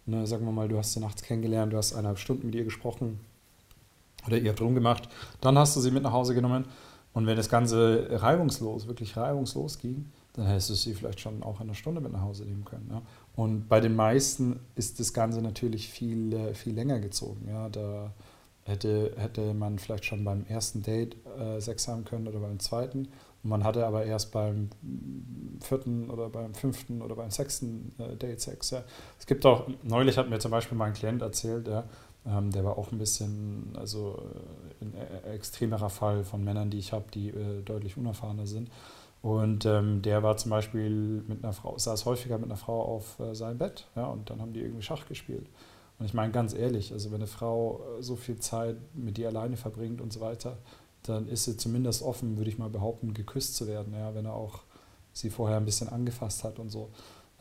ne, 0.06 0.26
sagen 0.26 0.44
wir 0.44 0.52
mal, 0.52 0.68
du 0.68 0.78
hast 0.78 0.92
sie 0.92 1.00
nachts 1.00 1.22
kennengelernt, 1.22 1.72
du 1.72 1.76
hast 1.76 1.92
eineinhalb 1.92 2.18
Stunden 2.18 2.46
mit 2.46 2.54
ihr 2.54 2.64
gesprochen 2.64 3.20
oder 4.26 4.38
ihr 4.38 4.50
habt 4.50 4.60
rumgemacht. 4.60 5.08
Dann 5.40 5.58
hast 5.58 5.74
du 5.76 5.80
sie 5.80 5.90
mit 5.90 6.02
nach 6.02 6.12
Hause 6.12 6.34
genommen. 6.34 6.66
Und 7.12 7.26
wenn 7.26 7.36
das 7.36 7.48
Ganze 7.48 8.08
reibungslos, 8.10 8.86
wirklich 8.86 9.16
reibungslos 9.16 9.78
ging, 9.78 10.06
dann 10.34 10.46
hättest 10.46 10.70
du 10.70 10.74
sie 10.74 10.94
vielleicht 10.94 11.20
schon 11.20 11.42
auch 11.42 11.60
in 11.60 11.66
einer 11.66 11.74
Stunde 11.74 12.00
mit 12.00 12.12
nach 12.12 12.22
Hause 12.22 12.44
nehmen 12.44 12.64
können. 12.64 12.88
Ja? 12.90 13.02
Und 13.36 13.68
bei 13.68 13.80
den 13.80 13.94
meisten 13.94 14.60
ist 14.76 14.98
das 14.98 15.12
Ganze 15.12 15.42
natürlich 15.42 15.90
viel, 15.90 16.32
äh, 16.32 16.54
viel 16.54 16.74
länger 16.74 17.00
gezogen. 17.00 17.46
Ja? 17.48 17.68
Da 17.68 18.12
hätte, 18.64 19.12
hätte 19.16 19.52
man 19.52 19.78
vielleicht 19.78 20.06
schon 20.06 20.24
beim 20.24 20.46
ersten 20.46 20.82
Date 20.82 21.16
äh, 21.38 21.60
Sex 21.60 21.86
haben 21.88 22.04
können 22.04 22.28
oder 22.28 22.38
beim 22.38 22.58
zweiten 22.60 23.08
man 23.42 23.64
hatte 23.64 23.86
aber 23.86 24.04
erst 24.04 24.32
beim 24.32 24.70
vierten 25.60 26.10
oder 26.10 26.28
beim 26.28 26.54
fünften 26.54 27.02
oder 27.02 27.16
beim 27.16 27.30
sechsten 27.30 27.92
äh, 27.98 28.16
Date 28.16 28.40
Sex. 28.40 28.70
Ja. 28.70 28.84
Es 29.18 29.26
gibt 29.26 29.44
auch, 29.46 29.66
neulich 29.82 30.18
hat 30.18 30.30
mir 30.30 30.38
zum 30.38 30.50
Beispiel 30.50 30.78
mein 30.78 30.92
Klient 30.92 31.22
erzählt, 31.22 31.68
ja, 31.68 31.84
ähm, 32.24 32.52
der 32.52 32.64
war 32.64 32.78
auch 32.78 32.92
ein 32.92 32.98
bisschen, 32.98 33.72
also 33.76 34.22
äh, 34.80 34.84
ein 34.84 34.94
äh, 34.94 35.34
extremerer 35.34 35.90
Fall 35.90 36.24
von 36.24 36.44
Männern, 36.44 36.70
die 36.70 36.78
ich 36.78 36.92
habe, 36.92 37.06
die 37.12 37.30
äh, 37.30 37.62
deutlich 37.62 37.96
unerfahrener 37.96 38.46
sind. 38.46 38.70
Und 39.22 39.66
ähm, 39.66 40.02
der 40.02 40.22
war 40.22 40.36
zum 40.36 40.50
Beispiel 40.50 41.22
mit 41.28 41.44
einer 41.44 41.52
Frau, 41.52 41.78
saß 41.78 42.06
häufiger 42.06 42.38
mit 42.38 42.46
einer 42.46 42.56
Frau 42.56 42.82
auf 42.82 43.18
äh, 43.20 43.34
seinem 43.34 43.58
Bett, 43.58 43.86
ja, 43.94 44.06
und 44.06 44.30
dann 44.30 44.40
haben 44.40 44.52
die 44.52 44.60
irgendwie 44.60 44.82
Schach 44.82 45.06
gespielt. 45.06 45.48
Und 45.98 46.06
ich 46.06 46.14
meine 46.14 46.32
ganz 46.32 46.54
ehrlich, 46.54 46.92
also 46.92 47.10
wenn 47.10 47.20
eine 47.20 47.28
Frau 47.28 47.80
äh, 47.98 48.02
so 48.02 48.16
viel 48.16 48.38
Zeit 48.38 48.76
mit 48.94 49.16
dir 49.16 49.28
alleine 49.28 49.56
verbringt 49.56 50.00
und 50.00 50.12
so 50.12 50.20
weiter, 50.20 50.58
dann 51.04 51.28
ist 51.28 51.44
sie 51.44 51.56
zumindest 51.56 52.02
offen, 52.02 52.36
würde 52.36 52.50
ich 52.50 52.58
mal 52.58 52.70
behaupten, 52.70 53.14
geküsst 53.14 53.56
zu 53.56 53.66
werden, 53.66 53.92
ja, 53.94 54.14
wenn 54.14 54.26
er 54.26 54.34
auch 54.34 54.62
sie 55.12 55.30
vorher 55.30 55.56
ein 55.56 55.64
bisschen 55.64 55.88
angefasst 55.88 56.44
hat 56.44 56.58
und 56.58 56.70
so. 56.70 56.90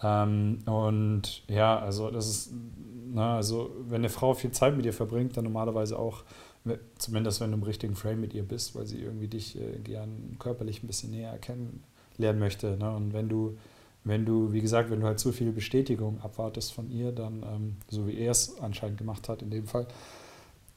Ähm, 0.03 0.60
und 0.65 1.44
ja, 1.48 1.80
also 1.80 2.10
das 2.10 2.27
ist, 2.27 2.53
na, 3.13 3.36
also 3.38 3.72
wenn 3.88 4.01
eine 4.01 4.10
Frau 4.10 4.34
viel 4.34 4.51
Zeit 4.51 4.75
mit 4.75 4.86
dir 4.86 4.94
verbringt, 4.94 5.38
dann 5.38 5.44
normalerweise 5.44 5.98
auch, 5.98 6.24
zumindest 6.98 7.41
wenn 7.41 7.51
du 7.51 7.58
im 7.58 7.63
richtigen 7.63 7.96
Frame 7.96 8.22
mit 8.22 8.34
ihr 8.34 8.44
bist, 8.44 8.75
weil 8.75 8.86
sie 8.86 9.00
irgendwie 9.00 9.27
dich 9.27 9.60
äh, 9.60 9.80
gern 9.80 10.36
körperlich 10.39 10.84
ein 10.84 10.88
bisschen 10.88 11.12
näher 11.12 11.38
kennenlernen 11.38 12.39
möchte. 12.39 12.77
Ne? 12.77 12.91
Und 12.96 13.13
wenn 13.13 13.30
du, 13.30 13.58
wenn 14.03 14.25
du, 14.25 14.51
wie 14.53 14.62
gesagt, 14.62 14.89
wenn 14.89 15.01
du 15.01 15.08
halt 15.08 15.20
zu 15.20 15.32
viel 15.32 15.51
Bestätigung 15.51 16.20
abwartest 16.22 16.74
von 16.74 16.89
ihr, 16.89 17.12
dann, 17.12 17.44
ähm, 17.44 17.75
so 17.89 18.08
wie 18.08 18.18
er 18.18 18.32
es 18.32 18.60
anscheinend 18.60 18.98
gemacht 18.98 19.30
hat 19.30 19.41
in 19.41 19.50
dem 19.50 19.68
Fall, 19.68 19.88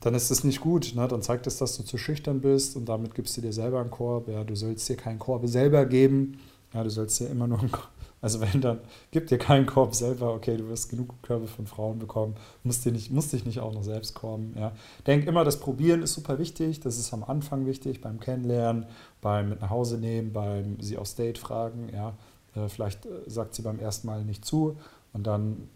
dann 0.05 0.15
ist 0.15 0.31
es 0.31 0.45
nicht 0.45 0.61
gut. 0.61 0.93
Ne? 0.95 1.09
Dann 1.09 1.23
zeigt 1.23 1.47
es, 1.47 1.57
dass 1.57 1.79
du 1.79 1.83
zu 1.83 1.97
schüchtern 1.97 2.43
bist 2.43 2.77
und 2.77 2.87
damit 2.87 3.15
gibst 3.15 3.37
du 3.39 3.41
dir 3.41 3.55
selber 3.55 3.81
einen 3.81 3.91
Korb. 3.91 4.29
Ja, 4.29 4.45
du 4.45 4.55
sollst 4.55 4.87
dir 4.87 4.97
keinen 4.97 5.19
Korb 5.19 5.47
selber 5.47 5.87
geben. 5.87 6.41
Ja, 6.75 6.85
du 6.85 6.91
sollst 6.91 7.19
dir 7.21 7.31
immer 7.31 7.47
nur 7.47 7.59
einen 7.59 7.73
Korb. 7.73 7.89
Also 8.21 8.41
wenn 8.41 8.61
dann, 8.61 8.81
gib 9.11 9.29
dir 9.29 9.39
keinen 9.39 9.65
Korb 9.65 9.95
selber, 9.95 10.35
okay, 10.35 10.57
du 10.57 10.69
wirst 10.69 10.91
genug 10.91 11.23
Körbe 11.23 11.47
von 11.47 11.67
Frauen 11.67 11.99
bekommen, 11.99 12.37
musst, 12.63 12.85
dir 12.85 12.93
nicht, 12.93 13.11
musst 13.11 13.33
dich 13.33 13.45
nicht 13.45 13.61
auch 13.61 13.73
noch 13.73 13.83
selbst 13.83 14.15
korben. 14.15 14.55
Ja. 14.59 14.73
Denk 15.07 15.27
immer, 15.27 15.45
das 15.45 15.61
Probieren 15.61 16.03
ist 16.03 16.15
super 16.15 16.39
wichtig, 16.39 16.81
das 16.81 16.99
ist 16.99 17.13
am 17.13 17.23
Anfang 17.23 17.67
wichtig, 17.67 18.01
beim 18.01 18.21
Kennenlernen, 18.21 18.87
beim 19.21 19.51
mit 19.51 19.61
nach 19.61 19.69
Hause 19.69 19.99
nehmen, 19.99 20.33
beim 20.33 20.81
sie 20.81 20.97
aufs 20.97 21.17
Date 21.17 21.37
fragen. 21.37 21.91
Ja. 21.93 22.15
Äh, 22.55 22.69
vielleicht 22.69 23.05
äh, 23.05 23.11
sagt 23.27 23.55
sie 23.55 23.63
beim 23.63 23.79
ersten 23.79 24.07
Mal 24.07 24.25
nicht 24.25 24.45
zu 24.45 24.79
und 25.13 25.27
dann 25.27 25.69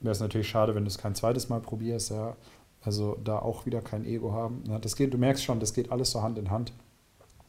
wäre 0.00 0.12
es 0.12 0.20
natürlich 0.20 0.48
schade, 0.48 0.74
wenn 0.74 0.84
du 0.84 0.88
es 0.88 0.98
kein 0.98 1.14
zweites 1.14 1.48
Mal 1.48 1.60
probierst. 1.60 2.10
Ja. 2.10 2.36
Also 2.82 3.16
da 3.22 3.38
auch 3.38 3.66
wieder 3.66 3.80
kein 3.80 4.04
Ego 4.04 4.32
haben. 4.32 4.62
Das 4.80 4.96
geht, 4.96 5.12
du 5.12 5.18
merkst 5.18 5.44
schon, 5.44 5.60
das 5.60 5.74
geht 5.74 5.90
alles 5.90 6.10
so 6.10 6.22
Hand 6.22 6.38
in 6.38 6.50
Hand. 6.50 6.72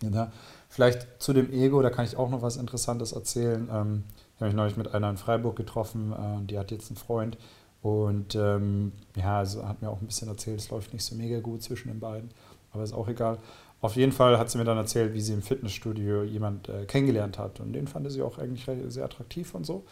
Ja, 0.02 0.32
vielleicht 0.70 1.08
zu 1.22 1.34
dem 1.34 1.52
Ego, 1.52 1.82
da 1.82 1.90
kann 1.90 2.06
ich 2.06 2.16
auch 2.16 2.30
noch 2.30 2.42
was 2.42 2.56
Interessantes 2.56 3.12
erzählen. 3.12 3.68
Ähm, 3.72 4.04
ich 4.36 4.42
habe 4.42 4.46
mich 4.46 4.56
neulich 4.56 4.78
mit 4.78 4.94
einer 4.94 5.10
in 5.10 5.18
Freiburg 5.18 5.58
getroffen, 5.58 6.14
äh, 6.14 6.46
die 6.46 6.58
hat 6.58 6.72
jetzt 6.72 6.90
einen 6.90 6.98
Freund 6.98 7.38
und 7.82 8.36
ähm, 8.36 8.94
ja, 9.18 9.40
also 9.40 9.68
hat 9.68 9.82
mir 9.82 9.90
auch 9.90 10.02
ein 10.02 10.08
bisschen 10.08 10.30
erzählt, 10.30 10.60
es 10.60 10.70
läuft 10.70 10.94
nicht 10.94 11.04
so 11.04 11.16
mega 11.16 11.42
gut 11.42 11.64
zwischen 11.64 11.90
den 11.90 12.00
beiden, 12.00 12.30
aber 12.72 12.84
ist 12.84 12.94
auch 12.94 13.10
egal. 13.10 13.40
Auf 13.82 13.98
jeden 13.98 14.14
Fall 14.14 14.38
hat 14.38 14.50
sie 14.50 14.58
mir 14.58 14.64
dann 14.64 14.78
erzählt, 14.78 15.14
wie 15.14 15.22
sie 15.22 15.34
im 15.34 15.42
Fitnessstudio 15.42 16.24
jemand 16.24 16.70
äh, 16.70 16.86
kennengelernt 16.86 17.38
hat 17.38 17.60
und 17.60 17.74
den 17.74 17.88
fand 17.88 18.10
sie 18.10 18.22
auch 18.22 18.38
eigentlich 18.38 18.66
sehr 18.88 19.04
attraktiv 19.04 19.54
und 19.54 19.66
so. 19.66 19.84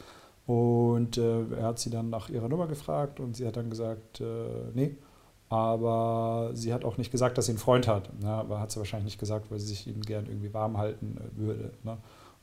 Und 0.46 1.17
äh, 1.17 1.44
er 1.58 1.63
hat 1.63 1.79
sie 1.79 1.89
dann 1.89 2.10
nach 2.10 2.29
ihrer 2.29 2.48
Nummer 2.48 2.67
gefragt 2.67 3.20
und 3.20 3.36
sie 3.36 3.46
hat 3.46 3.58
dann 3.58 3.70
gesagt, 3.70 4.22
nee, 4.74 4.96
aber 5.49 6.51
sie 6.53 6.73
hat 6.73 6.83
auch 6.83 6.97
nicht 6.97 7.11
gesagt, 7.11 7.37
dass 7.37 7.45
sie 7.45 7.53
einen 7.53 7.59
Freund 7.59 7.87
hat. 7.87 8.11
Ne? 8.21 8.29
Aber 8.29 8.59
hat 8.59 8.71
sie 8.71 8.79
wahrscheinlich 8.79 9.05
nicht 9.05 9.19
gesagt, 9.19 9.49
weil 9.49 9.59
sie 9.59 9.67
sich 9.67 9.87
ihm 9.87 10.01
gern 10.01 10.25
irgendwie 10.25 10.53
warm 10.53 10.77
halten 10.77 11.17
äh, 11.17 11.39
würde. 11.39 11.71
Ne? 11.83 11.97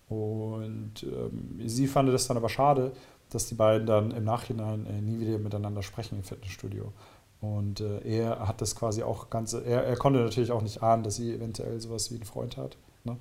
Und 0.09 1.03
ähm, 1.03 1.61
sie 1.67 1.87
fand 1.87 2.09
das 2.09 2.27
dann 2.27 2.37
aber 2.37 2.49
schade, 2.49 2.93
dass 3.31 3.47
die 3.47 3.55
beiden 3.55 3.87
dann 3.87 4.11
im 4.11 4.25
Nachhinein 4.25 4.87
äh, 4.87 5.01
nie 5.01 5.21
wieder 5.21 5.39
miteinander 5.39 5.83
sprechen 5.83 6.17
im 6.17 6.25
Fitnessstudio. 6.25 6.93
Und 7.41 7.81
äh, 7.81 8.01
er 8.01 8.49
hat 8.49 8.63
das 8.63 8.75
quasi 8.75 9.03
auch 9.03 9.29
ganz, 9.29 9.53
er, 9.53 9.85
er 9.85 9.97
konnte 9.97 10.21
natürlich 10.21 10.53
auch 10.53 10.63
nicht 10.63 10.83
ahnen, 10.83 11.03
dass 11.03 11.17
sie 11.17 11.35
eventuell 11.35 11.81
sowas 11.81 12.11
wie 12.11 12.15
einen 12.15 12.25
Freund 12.25 12.57
hat. 12.57 12.79
Ne? 13.05 13.17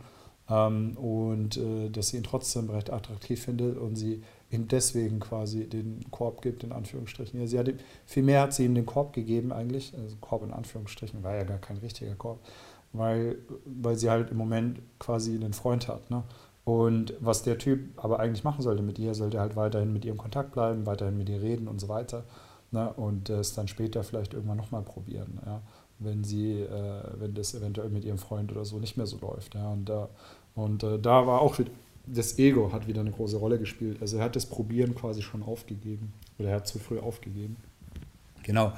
Ähm, 0.50 0.98
und 0.98 1.58
äh, 1.58 1.90
dass 1.90 2.10
sie 2.10 2.18
ihn 2.18 2.24
trotzdem 2.24 2.70
recht 2.70 2.92
attraktiv 2.92 3.42
findet 3.42 3.78
und 3.78 3.96
sie 3.96 4.24
ihm 4.52 4.68
deswegen 4.68 5.20
quasi 5.20 5.68
den 5.68 6.04
Korb 6.12 6.42
gibt, 6.42 6.64
in 6.64 6.72
Anführungsstrichen. 6.72 7.40
Ja, 7.40 7.48
sie 7.48 7.58
hat, 7.58 7.74
vielmehr 8.06 8.42
hat 8.42 8.54
sie 8.54 8.66
ihm 8.66 8.76
den 8.76 8.86
Korb 8.86 9.14
gegeben 9.14 9.52
eigentlich, 9.52 9.94
also 9.98 10.16
Korb 10.22 10.44
in 10.44 10.52
Anführungsstrichen, 10.52 11.24
war 11.24 11.36
ja 11.36 11.44
gar 11.44 11.58
kein 11.58 11.78
richtiger 11.78 12.16
Korb, 12.16 12.40
weil, 12.92 13.38
weil 13.66 13.96
sie 13.96 14.10
halt 14.10 14.32
im 14.32 14.38
Moment 14.38 14.82
quasi 15.00 15.34
einen 15.34 15.54
Freund 15.54 15.88
hat. 15.88 16.12
Ne? 16.12 16.24
Und 16.66 17.14
was 17.20 17.44
der 17.44 17.58
Typ 17.58 17.98
aber 17.98 18.20
eigentlich 18.20 18.44
machen 18.44 18.62
sollte 18.62 18.84
mit 18.84 19.00
ihr, 19.00 19.14
sollte 19.16 19.40
halt 19.40 19.56
weiterhin 19.56 19.92
mit 19.92 20.06
ihr 20.06 20.12
im 20.12 20.18
Kontakt 20.18 20.52
bleiben, 20.52 20.86
weiterhin 20.86 21.18
mit 21.18 21.30
ihr 21.30 21.42
reden 21.42 21.68
und 21.68 21.80
so 21.80 21.90
weiter. 21.90 22.24
Ne? 22.74 22.92
Und 22.94 23.30
es 23.30 23.54
dann 23.54 23.68
später 23.68 24.04
vielleicht 24.04 24.34
irgendwann 24.34 24.58
nochmal 24.58 24.82
probieren, 24.82 25.40
ja? 25.46 25.62
wenn 26.00 26.24
sie, 26.24 26.62
äh, 26.62 27.04
wenn 27.20 27.34
das 27.34 27.54
eventuell 27.54 27.90
mit 27.90 28.04
ihrem 28.04 28.18
Freund 28.18 28.52
oder 28.52 28.66
so 28.66 28.80
nicht 28.80 28.98
mehr 28.98 29.06
so 29.06 29.18
läuft. 29.20 29.56
Ja? 29.56 29.72
Und, 29.72 29.86
da, 29.86 30.10
und 30.56 30.84
äh, 30.84 31.00
da 31.00 31.26
war 31.28 31.42
auch 31.42 31.60
das 32.06 32.38
Ego 32.38 32.72
hat 32.74 32.88
wieder 32.88 33.02
eine 33.02 33.12
große 33.12 33.38
Rolle 33.38 33.58
gespielt. 33.60 33.98
Also 34.02 34.18
er 34.18 34.26
hat 34.26 34.36
das 34.36 34.46
Probieren 34.46 34.94
quasi 34.94 35.22
schon 35.22 35.42
aufgegeben. 35.44 36.14
Oder 36.38 36.50
er 36.50 36.56
hat 36.58 36.68
zu 36.68 36.80
früh 36.80 37.00
aufgegeben. 37.00 37.56
Genau. 38.44 38.74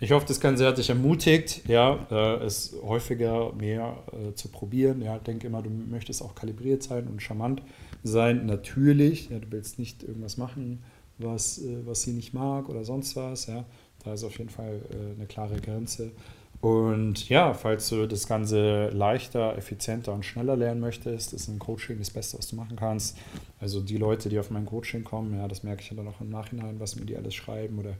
Ich 0.00 0.12
hoffe, 0.12 0.26
das 0.28 0.38
Ganze 0.38 0.64
hat 0.66 0.78
dich 0.78 0.90
ermutigt, 0.90 1.66
ja, 1.66 2.06
äh, 2.10 2.44
es 2.44 2.76
häufiger 2.84 3.52
mehr 3.54 3.96
äh, 4.12 4.32
zu 4.34 4.48
probieren. 4.48 5.02
Ja, 5.02 5.18
denke 5.18 5.48
immer, 5.48 5.60
du 5.60 5.70
möchtest 5.70 6.22
auch 6.22 6.36
kalibriert 6.36 6.84
sein 6.84 7.08
und 7.08 7.20
charmant 7.20 7.62
sein. 8.04 8.46
Natürlich, 8.46 9.30
ja, 9.30 9.38
du 9.40 9.50
willst 9.50 9.78
nicht 9.78 10.04
irgendwas 10.04 10.36
machen, 10.36 10.84
was, 11.18 11.58
äh, 11.58 11.78
was 11.84 12.02
sie 12.02 12.12
nicht 12.12 12.32
mag 12.32 12.68
oder 12.68 12.84
sonst 12.84 13.16
was. 13.16 13.46
Ja, 13.46 13.64
da 14.04 14.14
ist 14.14 14.24
auf 14.24 14.38
jeden 14.38 14.50
Fall 14.50 14.80
äh, 14.90 15.14
eine 15.16 15.26
klare 15.26 15.60
Grenze. 15.60 16.12
Und 16.60 17.28
ja, 17.28 17.54
falls 17.54 17.88
du 17.88 18.06
das 18.06 18.26
Ganze 18.26 18.88
leichter, 18.88 19.56
effizienter 19.56 20.12
und 20.12 20.24
schneller 20.24 20.56
lernen 20.56 20.80
möchtest, 20.80 21.32
ist 21.32 21.46
ein 21.48 21.60
Coaching 21.60 21.98
das 21.98 22.10
Beste, 22.10 22.36
was 22.36 22.48
du 22.48 22.56
machen 22.56 22.76
kannst. 22.76 23.16
Also 23.60 23.80
die 23.80 23.96
Leute, 23.96 24.28
die 24.28 24.40
auf 24.40 24.50
mein 24.50 24.66
Coaching 24.66 25.04
kommen, 25.04 25.36
ja, 25.36 25.46
das 25.46 25.62
merke 25.62 25.82
ich 25.82 25.94
dann 25.94 26.08
auch 26.08 26.20
im 26.20 26.30
Nachhinein, 26.30 26.80
was 26.80 26.96
mir 26.96 27.04
die 27.04 27.16
alles 27.16 27.34
schreiben 27.34 27.78
oder 27.78 27.94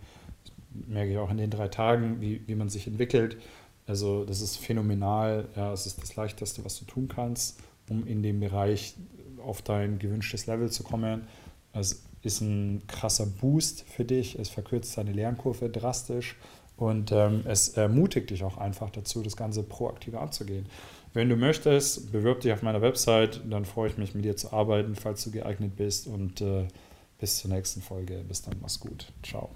merke 0.89 1.13
ich 1.13 1.19
auch 1.19 1.31
in 1.31 1.37
den 1.37 1.51
drei 1.51 1.69
Tagen, 1.69 2.21
wie, 2.21 2.43
wie 2.47 2.57
man 2.57 2.69
sich 2.69 2.89
entwickelt. 2.89 3.37
Also 3.87 4.25
das 4.25 4.41
ist 4.41 4.57
phänomenal. 4.57 5.49
Ja, 5.55 5.73
es 5.73 5.87
ist 5.87 6.03
das 6.03 6.17
Leichteste, 6.17 6.65
was 6.65 6.79
du 6.79 6.85
tun 6.85 7.09
kannst, 7.09 7.61
um 7.89 8.07
in 8.07 8.23
dem 8.23 8.41
Bereich 8.41 8.95
auf 9.45 9.63
dein 9.63 10.01
gewünschtes 10.01 10.47
Level 10.47 10.69
zu 10.71 10.83
kommen. 10.83 11.29
Es 11.73 12.03
ist 12.23 12.41
ein 12.41 12.83
krasser 12.87 13.27
Boost 13.27 13.85
für 13.89 14.05
dich. 14.05 14.39
Es 14.39 14.49
verkürzt 14.49 14.97
deine 14.97 15.13
Lernkurve 15.13 15.69
drastisch. 15.69 16.37
Und 16.77 17.11
ähm, 17.11 17.43
es 17.45 17.71
ermutigt 17.71 18.31
dich 18.31 18.45
auch 18.45 18.57
einfach 18.57 18.91
dazu, 18.91 19.23
das 19.23 19.37
Ganze 19.37 19.65
proaktiver 19.65 20.21
anzugehen. 20.21 20.67
Wenn 21.13 21.29
du 21.29 21.37
möchtest, 21.37 22.13
bewirb 22.13 22.41
dich 22.41 22.53
auf 22.53 22.63
meiner 22.63 22.83
Website, 22.83 23.41
dann 23.51 23.65
freue 23.65 23.91
ich 23.91 23.99
mich, 23.99 24.15
mit 24.15 24.25
dir 24.25 24.37
zu 24.37 24.53
arbeiten, 24.53 24.95
falls 24.95 25.25
du 25.25 25.33
geeignet 25.33 25.77
bist. 25.77 26.07
Und 26.07 26.41
äh, 26.41 26.69
bis 27.19 27.39
zur 27.39 27.51
nächsten 27.51 27.83
Folge. 27.83 28.25
Bis 28.27 28.43
dann, 28.43 28.57
mach's 28.61 28.79
gut. 28.79 29.13
Ciao. 29.23 29.51